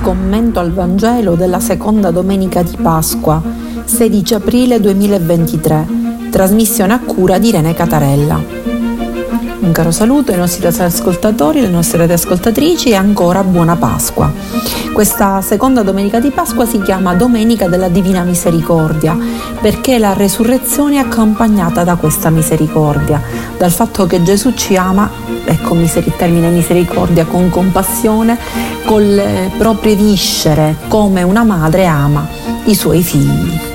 [0.00, 3.42] commento al Vangelo della seconda domenica di Pasqua,
[3.84, 5.86] 16 aprile 2023,
[6.30, 8.69] trasmissione a cura di Irene Catarella.
[9.60, 14.32] Un caro saluto ai nostri ascoltatori, alle nostre radioascoltatrici e ancora buona Pasqua.
[14.90, 19.14] Questa seconda domenica di Pasqua si chiama Domenica della Divina Misericordia
[19.60, 23.20] perché la resurrezione è accompagnata da questa misericordia,
[23.58, 25.10] dal fatto che Gesù ci ama,
[25.44, 28.38] ecco il termine misericordia, con compassione,
[28.86, 32.26] con le proprie viscere, come una madre ama
[32.64, 33.69] i suoi figli.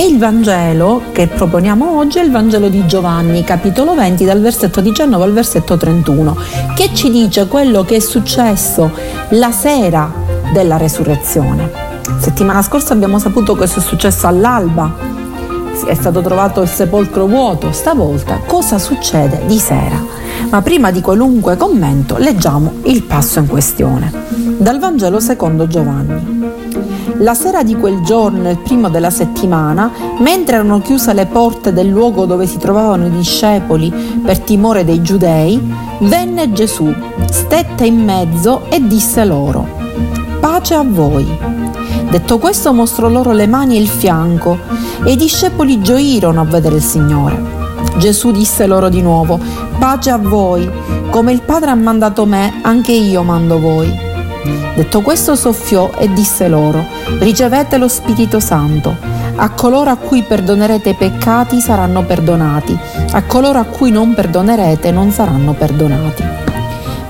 [0.00, 4.80] E il Vangelo che proponiamo oggi è il Vangelo di Giovanni, capitolo 20, dal versetto
[4.80, 6.38] 19 al versetto 31,
[6.74, 8.90] che ci dice quello che è successo
[9.32, 10.10] la sera
[10.54, 11.70] della resurrezione.
[12.18, 14.90] Settimana scorsa abbiamo saputo cosa è successo all'alba,
[15.84, 20.02] è stato trovato il sepolcro vuoto, stavolta cosa succede di sera?
[20.48, 24.10] Ma prima di qualunque commento leggiamo il passo in questione.
[24.56, 26.39] Dal Vangelo secondo Giovanni.
[27.20, 29.90] La sera di quel giorno, il primo della settimana,
[30.20, 33.92] mentre erano chiuse le porte del luogo dove si trovavano i discepoli
[34.24, 35.60] per timore dei giudei,
[36.00, 36.90] venne Gesù,
[37.30, 39.68] stette in mezzo e disse loro,
[40.40, 41.26] Pace a voi.
[42.08, 44.56] Detto questo mostrò loro le mani e il fianco,
[45.04, 47.38] e i discepoli gioirono a vedere il Signore.
[47.98, 49.38] Gesù disse loro di nuovo,
[49.78, 50.66] Pace a voi,
[51.10, 54.08] come il Padre ha mandato me, anche io mando voi.
[54.74, 58.94] Detto questo soffiò e disse loro, ricevete lo Spirito Santo.
[59.36, 62.78] A coloro a cui perdonerete i peccati saranno perdonati,
[63.12, 66.24] a coloro a cui non perdonerete non saranno perdonati.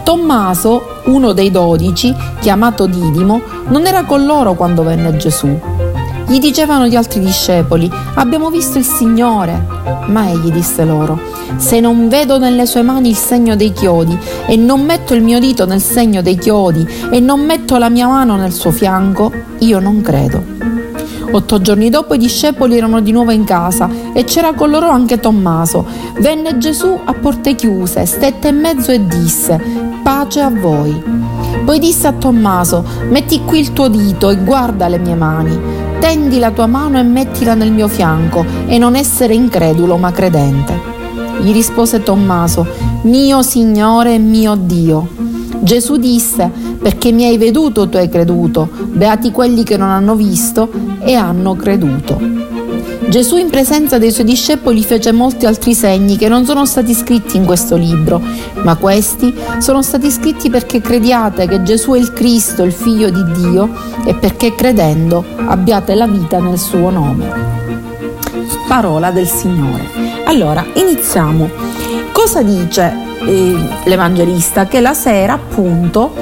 [0.02, 5.58] Tommaso, uno dei dodici, chiamato Didimo, non era con loro quando venne Gesù.
[6.26, 9.66] Gli dicevano gli altri discepoli, abbiamo visto il Signore.
[10.06, 11.18] Ma egli disse loro,
[11.56, 15.38] se non vedo nelle sue mani il segno dei chiodi e non metto il mio
[15.38, 19.78] dito nel segno dei chiodi e non metto la mia mano nel suo fianco, io
[19.78, 20.42] non credo.
[21.32, 25.20] Otto giorni dopo i discepoli erano di nuovo in casa e c'era con loro anche
[25.20, 25.86] Tommaso.
[26.18, 29.60] Venne Gesù a porte chiuse, stette in mezzo e disse,
[30.02, 31.00] pace a voi.
[31.64, 36.38] Poi disse a Tommaso, metti qui il tuo dito e guarda le mie mani tendi
[36.38, 40.79] la tua mano e mettila nel mio fianco e non essere incredulo ma credente.
[41.40, 42.66] Gli rispose Tommaso,
[43.02, 45.08] mio Signore e mio Dio.
[45.60, 50.70] Gesù disse, perché mi hai veduto tu hai creduto, beati quelli che non hanno visto
[51.00, 52.18] e hanno creduto.
[53.08, 57.36] Gesù in presenza dei suoi discepoli fece molti altri segni che non sono stati scritti
[57.36, 58.22] in questo libro,
[58.62, 63.24] ma questi sono stati scritti perché crediate che Gesù è il Cristo, il Figlio di
[63.32, 63.68] Dio,
[64.04, 67.28] e perché credendo abbiate la vita nel suo nome.
[68.68, 70.09] Parola del Signore.
[70.30, 71.50] Allora, iniziamo.
[72.12, 72.94] Cosa dice
[73.26, 74.68] eh, l'Evangelista?
[74.68, 76.14] Che la sera, appunto,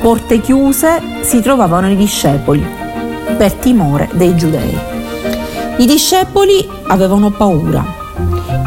[0.00, 2.64] porte chiuse, si trovavano i discepoli
[3.36, 4.78] per timore dei giudei.
[5.78, 7.99] I discepoli avevano paura.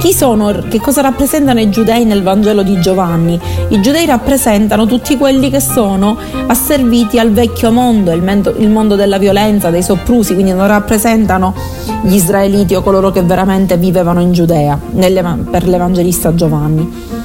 [0.03, 3.39] Chi sono, che cosa rappresentano i giudei nel Vangelo di Giovanni?
[3.69, 9.69] I giudei rappresentano tutti quelli che sono asserviti al vecchio mondo, il, mondo della violenza,
[9.69, 11.55] dei soprusi, quindi non rappresentano
[12.01, 17.22] gli israeliti o coloro che veramente vivevano in Giudea per l'Evangelista Giovanni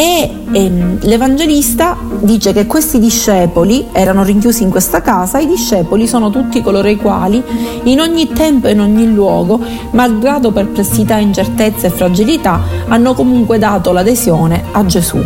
[0.00, 6.30] e ehm, l'Evangelista dice che questi discepoli erano rinchiusi in questa casa, i discepoli sono
[6.30, 7.42] tutti coloro i quali
[7.82, 9.60] in ogni tempo e in ogni luogo,
[9.90, 15.18] malgrado perplessità, incertezze e fragilità, hanno comunque dato l'adesione a Gesù.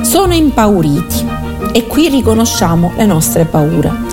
[0.00, 1.26] Sono impauriti
[1.72, 4.03] e qui riconosciamo le nostre paure.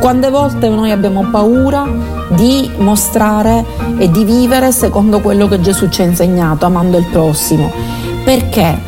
[0.00, 1.86] Quante volte noi abbiamo paura
[2.30, 3.64] di mostrare
[3.98, 7.70] e di vivere secondo quello che Gesù ci ha insegnato, amando il prossimo
[8.24, 8.78] perché?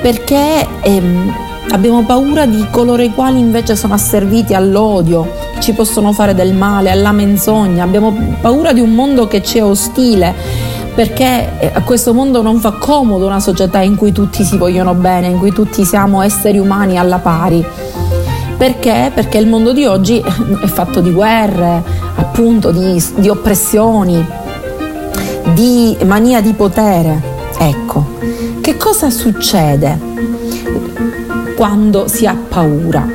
[0.00, 1.32] Perché ehm,
[1.70, 6.90] abbiamo paura di coloro i quali invece sono asserviti all'odio, ci possono fare del male,
[6.90, 10.34] alla menzogna, abbiamo paura di un mondo che ci è ostile
[10.94, 14.94] perché eh, a questo mondo non fa comodo una società in cui tutti si vogliono
[14.94, 17.62] bene, in cui tutti siamo esseri umani alla pari.
[18.56, 19.12] Perché?
[19.14, 21.82] Perché il mondo di oggi è fatto di guerre,
[22.14, 24.24] appunto di, di oppressioni,
[25.52, 27.34] di mania di potere.
[27.58, 28.06] Ecco,
[28.62, 29.98] che cosa succede
[31.54, 33.06] quando si ha paura?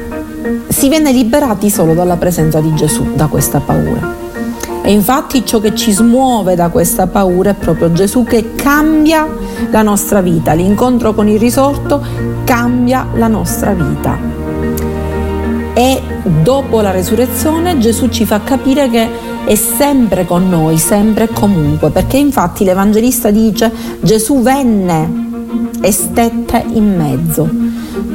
[0.67, 4.19] Si viene liberati solo dalla presenza di Gesù, da questa paura.
[4.83, 9.27] E infatti ciò che ci smuove da questa paura è proprio Gesù che cambia
[9.69, 10.53] la nostra vita.
[10.53, 12.03] L'incontro con il risorto
[12.43, 14.30] cambia la nostra vita.
[15.73, 16.01] E
[16.43, 19.09] dopo la resurrezione Gesù ci fa capire che
[19.45, 23.71] è sempre con noi, sempre e comunque, perché infatti l'Evangelista dice
[24.01, 25.29] Gesù venne
[25.81, 27.49] e stette in mezzo.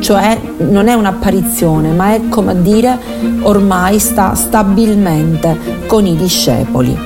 [0.01, 2.99] cioè non è un'apparizione, ma è come a dire
[3.43, 6.97] ormai sta stabilmente con i discepoli.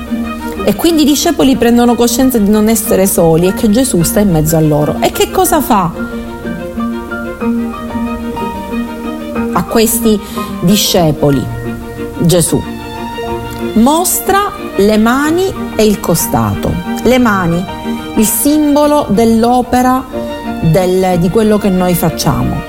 [0.63, 4.29] E quindi i discepoli prendono coscienza di non essere soli e che Gesù sta in
[4.29, 4.97] mezzo a loro.
[4.99, 5.91] E che cosa fa?
[9.71, 10.19] Questi
[10.59, 11.41] discepoli
[12.19, 12.61] Gesù
[13.75, 15.45] mostra le mani
[15.77, 16.69] e il costato.
[17.03, 17.63] Le mani,
[18.17, 20.03] il simbolo dell'opera
[20.61, 22.61] del, di quello che noi facciamo.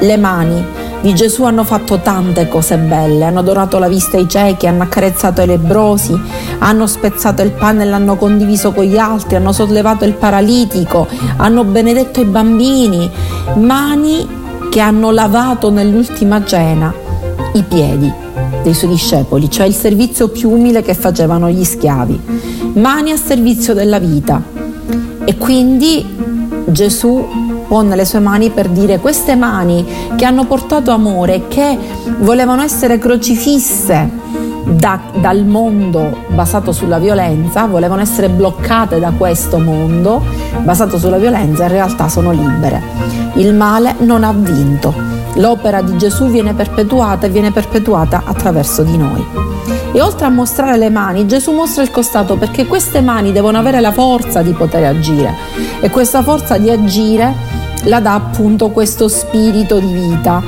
[0.00, 0.66] Le mani
[1.00, 5.42] di Gesù hanno fatto tante cose belle, hanno donato la vista ai ciechi, hanno accarezzato
[5.42, 6.20] i lebrosi,
[6.58, 11.06] hanno spezzato il pane e l'hanno condiviso con gli altri, hanno sollevato il paralitico,
[11.36, 13.08] hanno benedetto i bambini,
[13.54, 14.39] mani
[14.70, 16.94] che hanno lavato nell'ultima cena
[17.54, 18.10] i piedi
[18.62, 22.20] dei suoi discepoli, cioè il servizio più umile che facevano gli schiavi,
[22.74, 24.40] mani a servizio della vita.
[25.24, 26.06] E quindi
[26.66, 27.26] Gesù
[27.66, 29.84] pone le sue mani per dire queste mani
[30.16, 31.76] che hanno portato amore, che
[32.18, 34.08] volevano essere crocifisse
[34.66, 40.22] da, dal mondo basato sulla violenza, volevano essere bloccate da questo mondo
[40.62, 43.29] basato sulla violenza, in realtà sono libere.
[43.40, 48.96] Il male non ha vinto L'opera di Gesù viene perpetuata e viene perpetuata attraverso di
[48.96, 49.24] noi.
[49.92, 53.80] E oltre a mostrare le mani, Gesù mostra il costato perché queste mani devono avere
[53.80, 55.34] la forza di poter agire
[55.80, 57.32] e questa forza di agire
[57.84, 60.42] la dà appunto questo spirito di vita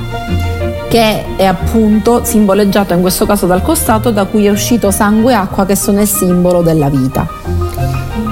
[0.88, 5.36] che è appunto simboleggiato in questo caso dal costato da cui è uscito sangue e
[5.36, 7.41] acqua che sono il simbolo della vita.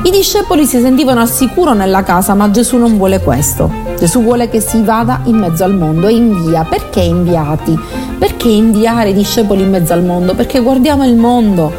[0.03, 3.71] I discepoli si sentivano al sicuro nella casa, ma Gesù non vuole questo.
[3.99, 6.65] Gesù vuole che si vada in mezzo al mondo e invia.
[6.65, 7.79] Perché inviati?
[8.19, 10.35] Perché inviare i discepoli in mezzo al mondo?
[10.35, 11.71] Perché guardiamo il mondo.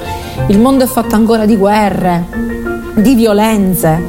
[0.48, 2.28] Il mondo è fatto ancora di guerre,
[2.94, 4.00] di violenze.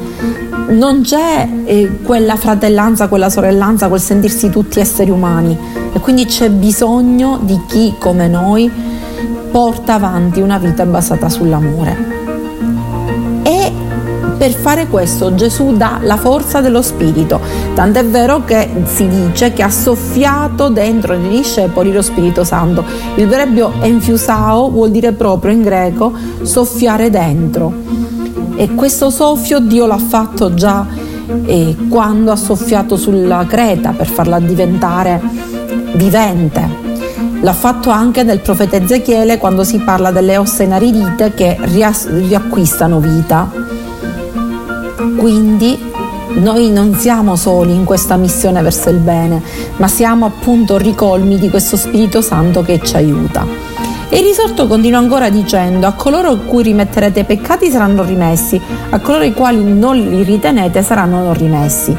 [0.69, 5.57] Non c'è eh, quella fratellanza, quella sorellanza, quel sentirsi tutti esseri umani.
[5.91, 8.71] E quindi c'è bisogno di chi come noi
[9.51, 12.12] porta avanti una vita basata sull'amore.
[14.43, 17.39] Per fare questo Gesù dà la forza dello Spirito,
[17.75, 22.83] tant'è vero che si dice che ha soffiato dentro i discepoli lo Spirito Santo.
[23.15, 26.11] Il verbo enfiusao vuol dire proprio in greco
[26.41, 27.71] soffiare dentro.
[28.57, 30.85] E questo soffio Dio l'ha fatto già
[31.45, 35.21] eh, quando ha soffiato sulla creta per farla diventare
[35.93, 36.81] vivente.
[37.39, 43.82] L'ha fatto anche nel profeta Ezechiele quando si parla delle ossa inaridite che riacquistano vita.
[45.15, 45.91] Quindi
[46.35, 49.41] noi non siamo soli in questa missione verso il bene,
[49.77, 53.45] ma siamo appunto ricolmi di questo Spirito Santo che ci aiuta.
[54.09, 58.61] E il risorto continua ancora dicendo: A coloro a cui rimetterete i peccati saranno rimessi,
[58.89, 61.91] a coloro i quali non li ritenete saranno non rimessi.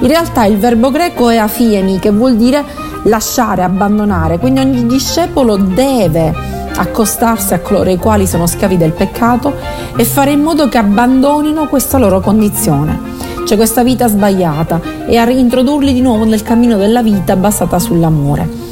[0.00, 2.64] In realtà il verbo greco è afiemi, che vuol dire
[3.04, 6.49] lasciare, abbandonare, quindi ogni discepolo deve
[6.80, 9.54] accostarsi a coloro i quali sono schiavi del peccato
[9.94, 12.98] e fare in modo che abbandonino questa loro condizione,
[13.46, 18.68] cioè questa vita sbagliata, e a reintrodurli di nuovo nel cammino della vita basata sull'amore.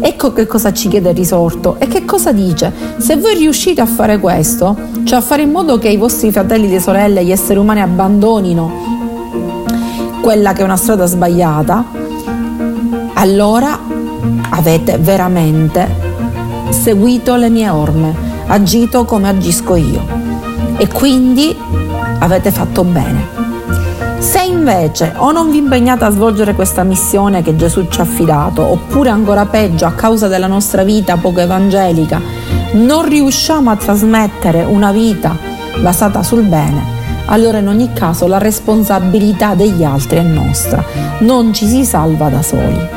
[0.00, 2.72] Ecco che cosa ci chiede il risorto e che cosa dice.
[2.96, 4.74] Se voi riuscite a fare questo,
[5.04, 8.98] cioè a fare in modo che i vostri fratelli e sorelle, gli esseri umani abbandonino
[10.22, 11.84] quella che è una strada sbagliata,
[13.14, 13.78] allora
[14.50, 16.09] avete veramente
[16.70, 18.14] seguito le mie orme,
[18.46, 20.02] agito come agisco io.
[20.76, 21.56] E quindi
[22.18, 23.38] avete fatto bene.
[24.18, 28.62] Se invece o non vi impegnate a svolgere questa missione che Gesù ci ha affidato,
[28.62, 32.20] oppure ancora peggio a causa della nostra vita poco evangelica,
[32.72, 35.36] non riusciamo a trasmettere una vita
[35.80, 40.84] basata sul bene, allora in ogni caso la responsabilità degli altri è nostra,
[41.20, 42.88] non ci si salva da soli.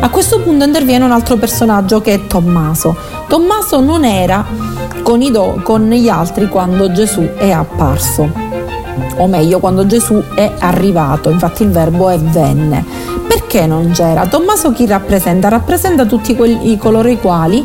[0.00, 2.96] A questo punto interviene un altro personaggio che è Tommaso.
[3.28, 4.44] Tommaso non era
[5.02, 8.30] con, do, con gli altri quando Gesù è apparso,
[9.16, 12.84] o meglio quando Gesù è arrivato, infatti il verbo è venne.
[13.28, 14.26] Perché non c'era?
[14.26, 15.48] Tommaso chi rappresenta?
[15.48, 17.64] Rappresenta tutti quelli, coloro i quali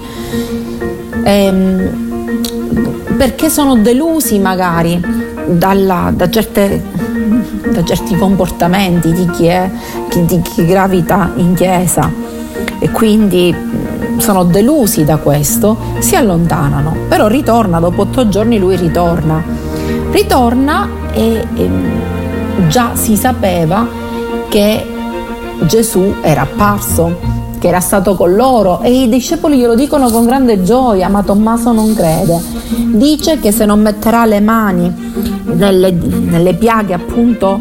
[1.24, 5.02] ehm, perché sono delusi magari
[5.48, 6.84] dalla, da certe
[7.72, 9.70] da certi comportamenti di chi, è,
[10.26, 12.12] di chi gravita in chiesa
[12.80, 18.76] e quindi mm, sono delusi da questo, si allontanano, però ritorna, dopo otto giorni lui
[18.76, 19.44] ritorna.
[20.12, 21.70] Ritorna e, e
[22.68, 23.88] già si sapeva
[24.48, 24.86] che
[25.62, 27.20] Gesù era apparso,
[27.60, 31.72] che era stato con loro e i discepoli glielo dicono con grande gioia, ma Tommaso
[31.72, 32.42] non crede.
[32.94, 37.60] Dice che se non metterà le mani nelle, nelle piaghe appunto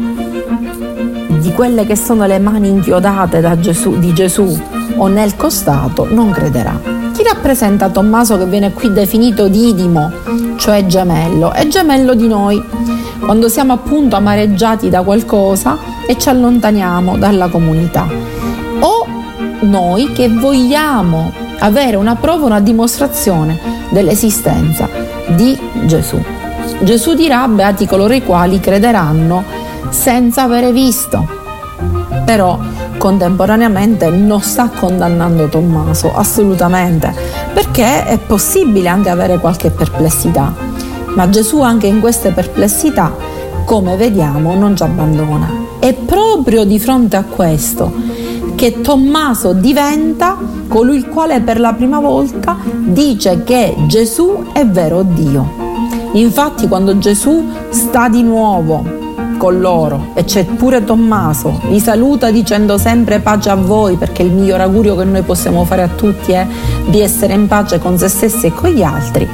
[1.39, 4.59] di quelle che sono le mani inchiodate Gesù, di Gesù
[4.97, 6.79] o nel costato non crederà.
[7.13, 10.11] Chi rappresenta Tommaso che viene qui definito Didimo,
[10.57, 11.51] cioè gemello?
[11.51, 12.61] È gemello di noi.
[13.19, 18.07] Quando siamo appunto amareggiati da qualcosa e ci allontaniamo dalla comunità.
[18.79, 19.07] O
[19.61, 23.57] noi che vogliamo avere una prova, una dimostrazione
[23.89, 24.89] dell'esistenza
[25.27, 26.34] di Gesù.
[26.81, 29.43] Gesù dirà, beati coloro i quali crederanno
[29.89, 31.27] senza avere visto.
[32.25, 32.59] Però
[32.97, 37.13] contemporaneamente non sta condannando Tommaso, assolutamente,
[37.53, 40.53] perché è possibile anche avere qualche perplessità.
[41.15, 43.15] Ma Gesù anche in queste perplessità,
[43.63, 45.49] come vediamo, non ci abbandona.
[45.79, 47.91] È proprio di fronte a questo
[48.55, 55.03] che Tommaso diventa colui il quale per la prima volta dice che Gesù è vero
[55.03, 55.64] Dio.
[56.15, 59.03] Infatti quando Gesù sta di nuovo
[59.37, 64.31] con loro e c'è pure Tommaso, li saluta dicendo sempre pace a voi perché il
[64.31, 66.47] miglior augurio che noi possiamo fare a tutti è
[66.87, 69.27] di essere in pace con se stessi e con gli altri.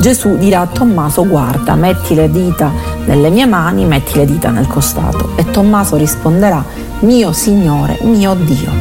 [0.00, 2.72] Gesù dirà a Tommaso guarda, metti le dita
[3.04, 6.64] nelle mie mani, metti le dita nel costato e Tommaso risponderà
[7.00, 8.72] mio Signore, mio Dio.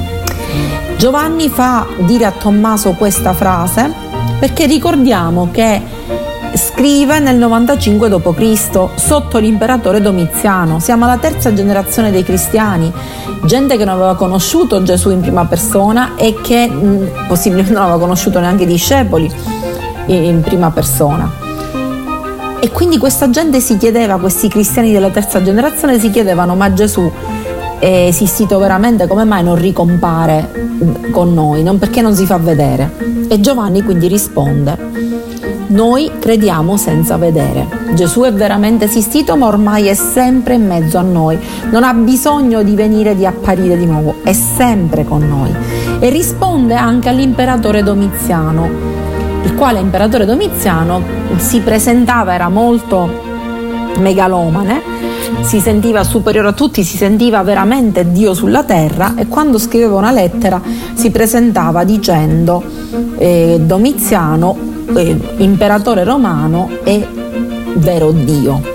[0.98, 3.94] Giovanni fa dire a Tommaso questa frase
[4.40, 5.82] perché ricordiamo che
[6.58, 8.90] scrive nel 95 d.C.
[8.96, 10.80] sotto l'imperatore Domiziano.
[10.80, 12.92] Siamo alla terza generazione dei cristiani,
[13.46, 18.00] gente che non aveva conosciuto Gesù in prima persona e che mh, possibilmente non aveva
[18.00, 19.32] conosciuto neanche i discepoli
[20.08, 21.44] in prima persona.
[22.60, 27.12] E quindi questa gente si chiedeva, questi cristiani della terza generazione si chiedevano, ma Gesù
[27.80, 30.50] è esistito veramente, come mai non ricompare
[31.12, 31.62] con noi?
[31.62, 32.92] Non perché non si fa vedere?
[33.30, 34.95] E Giovanni quindi risponde,
[35.76, 37.68] noi crediamo senza vedere.
[37.96, 41.38] Gesù è veramente esistito, ma ormai è sempre in mezzo a noi.
[41.70, 45.54] Non ha bisogno di venire, di apparire di nuovo, è sempre con noi.
[46.00, 48.70] E risponde anche all'imperatore Domiziano,
[49.44, 51.04] il quale imperatore Domiziano
[51.36, 53.34] si presentava, era molto
[54.00, 54.82] megalomane,
[55.42, 60.12] si sentiva superiore a tutti, si sentiva veramente Dio sulla terra e quando scriveva una
[60.12, 60.62] lettera
[60.94, 62.64] si presentava dicendo
[63.18, 64.65] eh, Domiziano
[64.96, 67.08] eh, imperatore romano e
[67.76, 68.74] vero Dio.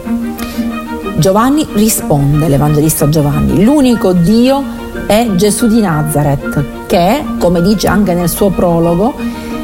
[1.16, 4.62] Giovanni risponde, l'Evangelista Giovanni, l'unico Dio
[5.06, 9.14] è Gesù di Nazareth, che, come dice anche nel suo prologo,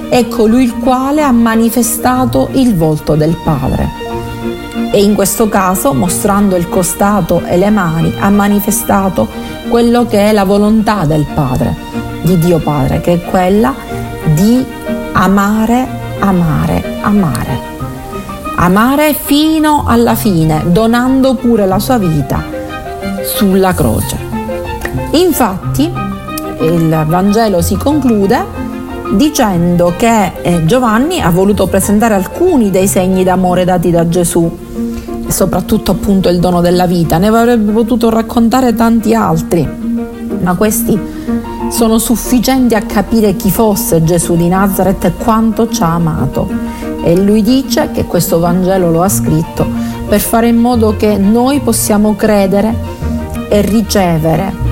[0.08, 4.04] è colui il quale ha manifestato il volto del Padre.
[4.92, 9.26] E in questo caso, mostrando il costato e le mani, ha manifestato
[9.68, 11.74] quello che è la volontà del Padre,
[12.22, 13.74] di Dio Padre, che è quella
[14.34, 14.64] di
[15.12, 17.74] amare amare, amare.
[18.56, 22.42] Amare fino alla fine, donando pure la sua vita
[23.22, 24.16] sulla croce.
[25.12, 25.92] Infatti,
[26.60, 28.64] il Vangelo si conclude
[29.12, 34.50] dicendo che eh, Giovanni ha voluto presentare alcuni dei segni d'amore dati da Gesù,
[35.28, 39.68] soprattutto appunto il dono della vita, ne avrebbe potuto raccontare tanti altri,
[40.40, 41.15] ma questi
[41.70, 46.48] sono sufficienti a capire chi fosse Gesù di Nazareth e quanto ci ha amato.
[47.02, 49.66] E lui dice che questo Vangelo lo ha scritto
[50.08, 52.74] per fare in modo che noi possiamo credere
[53.48, 54.64] e ricevere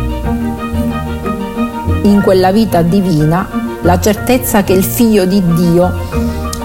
[2.02, 3.48] in quella vita divina
[3.82, 5.92] la certezza che il figlio di Dio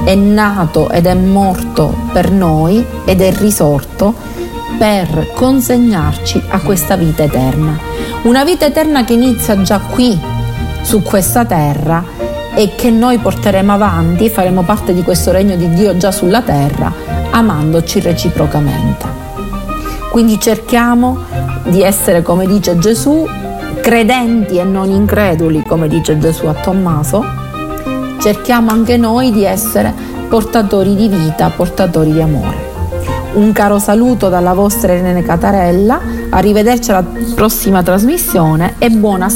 [0.04, 4.14] è nato ed è morto per noi ed è risorto
[4.78, 7.89] per consegnarci a questa vita eterna.
[8.24, 10.20] Una vita eterna che inizia già qui,
[10.82, 12.04] su questa terra,
[12.56, 16.92] e che noi porteremo avanti, faremo parte di questo regno di Dio già sulla terra,
[17.30, 19.06] amandoci reciprocamente.
[20.12, 21.20] Quindi cerchiamo
[21.66, 23.26] di essere, come dice Gesù,
[23.82, 27.24] credenti e non increduli, come dice Gesù a Tommaso.
[28.20, 29.94] Cerchiamo anche noi di essere
[30.28, 32.68] portatori di vita, portatori di amore.
[33.34, 37.06] Un caro saluto dalla vostra Irene Catarella, arrivederci alla
[37.36, 39.28] prossima trasmissione e buona